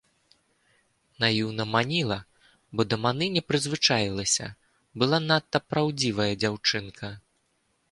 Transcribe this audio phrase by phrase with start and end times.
[1.23, 2.17] Наіўна маніла,
[2.79, 4.47] бо да маны не прызвычаілася,
[5.03, 7.07] была надта праўдзівая дзяўчынка.